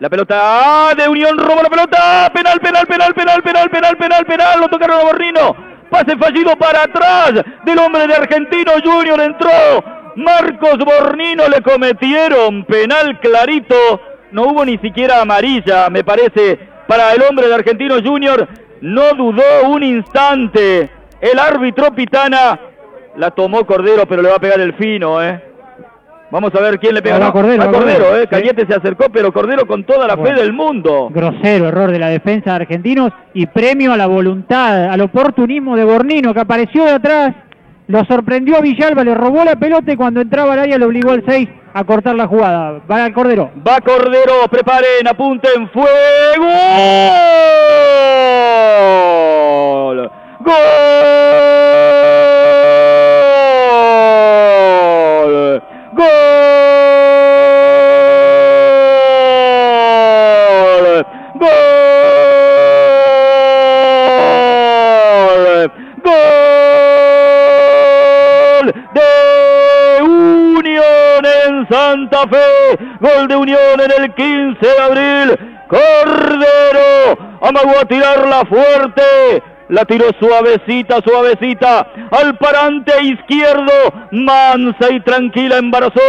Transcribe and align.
La 0.00 0.08
pelota 0.08 0.94
de 0.96 1.06
Unión 1.10 1.36
roba 1.36 1.62
la 1.62 1.68
pelota. 1.68 2.32
Penal, 2.32 2.58
penal, 2.58 2.86
penal, 2.86 3.12
penal, 3.12 3.42
penal, 3.42 3.68
penal, 3.68 3.96
penal, 3.98 4.24
penal. 4.24 4.60
Lo 4.60 4.68
tocaron 4.68 4.98
a 4.98 5.02
Bornino. 5.04 5.54
Pase 5.90 6.16
fallido 6.16 6.56
para 6.56 6.84
atrás 6.84 7.34
del 7.66 7.78
hombre 7.78 8.06
de 8.06 8.14
Argentino 8.14 8.72
Junior. 8.82 9.20
Entró 9.20 9.50
Marcos 10.16 10.78
Bornino. 10.78 11.46
Le 11.48 11.60
cometieron 11.60 12.64
penal 12.64 13.20
clarito. 13.20 13.76
No 14.32 14.44
hubo 14.44 14.64
ni 14.64 14.78
siquiera 14.78 15.20
amarilla, 15.20 15.90
me 15.90 16.02
parece, 16.02 16.58
para 16.86 17.12
el 17.12 17.22
hombre 17.22 17.48
de 17.48 17.56
Argentino 17.56 17.96
Junior. 18.02 18.48
No 18.80 19.12
dudó 19.12 19.68
un 19.68 19.82
instante. 19.82 20.88
El 21.20 21.38
árbitro 21.38 21.94
Pitana 21.94 22.58
la 23.16 23.32
tomó 23.32 23.66
Cordero, 23.66 24.06
pero 24.06 24.22
le 24.22 24.30
va 24.30 24.36
a 24.36 24.40
pegar 24.40 24.60
el 24.60 24.72
fino, 24.76 25.22
¿eh? 25.22 25.49
Vamos 26.30 26.54
a 26.54 26.60
ver 26.60 26.78
quién 26.78 26.94
le 26.94 27.02
pega. 27.02 27.26
a 27.26 27.32
Cordero, 27.32 27.62
a 27.62 27.72
Cordero, 27.72 28.16
¿eh? 28.16 28.26
Cañete 28.28 28.64
se 28.66 28.74
acercó, 28.74 29.06
pero 29.12 29.32
Cordero 29.32 29.66
con 29.66 29.84
toda 29.84 30.06
la 30.06 30.16
fe 30.16 30.32
del 30.32 30.52
mundo. 30.52 31.08
Grosero 31.10 31.68
error 31.68 31.90
de 31.90 31.98
la 31.98 32.08
defensa 32.08 32.50
de 32.50 32.56
argentinos 32.56 33.12
y 33.34 33.46
premio 33.46 33.92
a 33.92 33.96
la 33.96 34.06
voluntad, 34.06 34.84
al 34.90 35.00
oportunismo 35.00 35.76
de 35.76 35.84
Bornino 35.84 36.32
que 36.32 36.40
apareció 36.40 36.84
de 36.84 36.92
atrás, 36.92 37.34
lo 37.88 38.04
sorprendió 38.04 38.56
a 38.56 38.60
Villalba, 38.60 39.02
le 39.02 39.14
robó 39.14 39.44
la 39.44 39.56
pelota 39.56 39.92
y 39.92 39.96
cuando 39.96 40.20
entraba 40.20 40.52
al 40.52 40.60
área 40.60 40.78
le 40.78 40.84
obligó 40.84 41.10
al 41.10 41.24
6 41.26 41.48
a 41.74 41.84
cortar 41.84 42.14
la 42.14 42.28
jugada. 42.28 42.80
Va 42.88 43.04
al 43.04 43.12
Cordero. 43.12 43.50
Va 43.66 43.80
Cordero, 43.80 44.46
preparen, 44.48 45.08
apunten, 45.08 45.68
fuego. 45.70 46.46
Santa 71.70 72.26
Fe. 72.28 72.78
Gol 73.00 73.28
de 73.28 73.36
Unión 73.36 73.80
en 73.80 74.02
el 74.02 74.14
15 74.14 74.66
de 74.66 74.78
abril. 74.82 75.38
Cordero 75.68 77.38
amagó 77.40 77.78
a 77.80 77.84
tirarla 77.84 78.44
fuerte. 78.44 79.40
La 79.70 79.84
tiró 79.84 80.06
suavecita, 80.18 81.00
suavecita 81.00 81.92
al 82.10 82.36
parante 82.38 82.92
izquierdo. 83.02 83.72
Mansa 84.10 84.90
y 84.90 85.00
tranquila 85.00 85.58
embarazó 85.58 86.00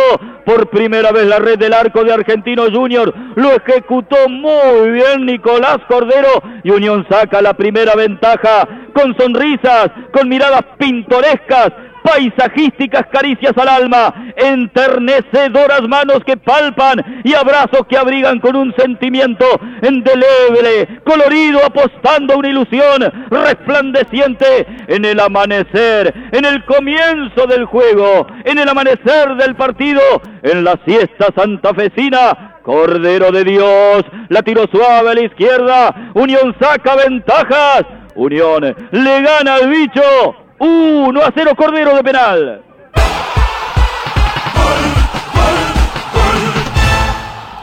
por 0.46 0.70
primera 0.72 1.12
vez 1.12 1.28
la 1.28 1.38
red 1.38 1.60
del 1.60 1.74
arco 1.74 2.04
de 2.04 2.12
Argentino 2.12 2.64
Junior. 2.72 3.14
Lo 3.36 3.52
ejecutó 3.52 4.28
muy 4.30 4.92
bien 4.92 5.28
Nicolás 5.28 5.78
Cordero 5.88 6.42
y 6.64 6.72
Unión 6.72 7.06
saca 7.08 7.40
la 7.42 7.54
primera 7.54 7.94
ventaja 7.96 8.68
con 8.94 9.16
sonrisas, 9.16 9.92
con 10.12 10.28
miradas 10.28 10.64
pintorescas 10.80 11.72
paisajísticas 12.04 13.04
caricias 13.12 13.54
al 13.58 13.70
alma, 13.70 14.34
enternecedoras 14.36 15.82
manos 15.88 16.20
que 16.26 16.38
palpan 16.38 17.22
y 17.24 17.34
abrazos 17.34 17.86
que 17.90 17.98
abrigan 17.98 18.40
con 18.40 18.56
un 18.56 18.74
sentimiento 18.78 19.46
endeleble, 19.82 21.02
colorido, 21.04 21.60
apostando 21.66 22.34
a 22.34 22.38
una 22.38 22.50
ilusión 22.50 23.02
resplandeciente 23.30 24.68
en 24.88 25.06
el 25.06 25.20
amanecer, 25.20 26.14
en 26.32 26.46
el 26.46 26.64
comienzo 26.66 27.48
del 27.48 27.66
juego, 27.66 28.28
en 28.44 28.58
el 28.58 28.70
amanecer 28.70 29.36
del 29.38 29.56
partido, 29.56 30.02
en 30.44 30.64
la 30.64 30.80
siesta 30.86 31.28
santafesina. 31.36 32.48
Cordero 32.64 33.32
de 33.32 33.44
Dios, 33.44 34.04
la 34.30 34.44
tiro 34.44 34.66
suave 34.72 35.10
a 35.10 35.14
la 35.16 35.22
izquierda, 35.22 36.12
Unión 36.14 36.56
saca 36.60 36.96
ventajas, 36.96 37.86
Unión 38.14 38.76
le 38.92 39.22
gana 39.22 39.56
al 39.56 39.70
bicho, 39.70 40.36
1 40.64 41.20
a 41.20 41.32
0 41.34 41.52
Cordero 41.58 41.96
de 41.96 42.04
penal. 42.04 42.62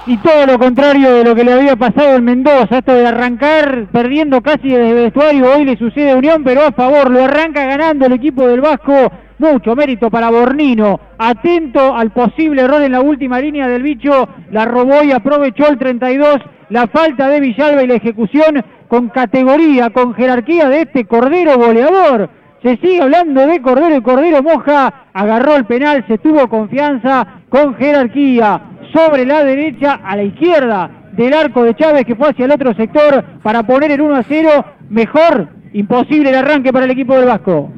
Y 0.07 0.17
todo 0.17 0.47
lo 0.47 0.59
contrario 0.59 1.15
de 1.15 1.23
lo 1.23 1.35
que 1.37 1.45
le 1.45 1.53
había 1.53 1.77
pasado 1.77 2.17
en 2.17 2.25
Mendoza, 2.25 2.79
esto 2.79 2.93
de 2.95 3.07
arrancar 3.07 3.87
perdiendo 3.93 4.41
casi 4.41 4.71
desde 4.71 4.95
vestuario, 4.95 5.55
hoy 5.55 5.65
le 5.65 5.77
sucede 5.77 6.11
a 6.11 6.17
Unión, 6.17 6.43
pero 6.43 6.63
a 6.63 6.73
favor, 6.73 7.09
lo 7.11 7.23
arranca 7.23 7.67
ganando 7.67 8.07
el 8.07 8.15
equipo 8.15 8.49
del 8.49 8.63
Vasco, 8.63 9.13
mucho 9.39 9.77
mérito 9.77 10.11
para 10.11 10.31
Bornino, 10.31 10.99
atento 11.19 11.95
al 11.95 12.11
posible 12.11 12.63
error 12.63 12.83
en 12.83 12.93
la 12.93 13.01
última 13.01 13.39
línea 13.39 13.69
del 13.69 13.83
bicho, 13.83 14.29
la 14.51 14.65
robó 14.65 15.05
y 15.05 15.13
aprovechó 15.13 15.69
el 15.69 15.79
32, 15.79 16.39
la 16.71 16.89
falta 16.89 17.29
de 17.29 17.41
Villalba 17.41 17.85
y 17.85 17.87
la 17.87 17.95
ejecución 17.95 18.65
con 18.89 19.11
categoría, 19.11 19.91
con 19.91 20.15
jerarquía 20.15 20.69
de 20.69 20.81
este 20.81 21.05
Cordero 21.05 21.59
goleador 21.59 22.31
se 22.63 22.77
sigue 22.79 23.03
hablando 23.03 23.47
de 23.47 23.63
Cordero 23.63 23.97
y 23.97 24.03
Cordero 24.03 24.43
Moja 24.43 25.07
agarró 25.13 25.57
el 25.57 25.65
penal, 25.65 26.05
se 26.09 26.19
tuvo 26.19 26.49
confianza 26.49 27.43
con 27.49 27.75
jerarquía 27.77 28.61
sobre 28.93 29.25
la 29.25 29.45
derecha 29.45 30.01
a 30.05 30.17
la 30.17 30.25
izquierda 30.25 30.91
del 31.13 31.35
arco 31.35 31.63
de 31.63 31.75
Chávez 31.75 32.05
que 32.05 32.17
fue 32.17 32.31
hacia 32.31 32.47
el 32.47 32.53
otro 32.53 32.75
sector 32.75 33.25
para 33.43 33.63
poner 33.63 33.93
el 33.93 34.01
1 34.01 34.15
a 34.17 34.23
0. 34.23 34.65
Mejor, 34.89 35.49
imposible 35.73 36.31
el 36.31 36.37
arranque 36.37 36.73
para 36.73 36.87
el 36.87 36.91
equipo 36.91 37.17
del 37.17 37.27
Vasco. 37.27 37.71